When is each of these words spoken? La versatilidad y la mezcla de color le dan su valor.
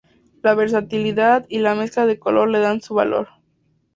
La 0.41 0.55
versatilidad 0.55 1.45
y 1.47 1.59
la 1.59 1.75
mezcla 1.75 2.07
de 2.07 2.17
color 2.17 2.49
le 2.49 2.57
dan 2.57 2.81
su 2.81 2.95
valor. 2.95 3.27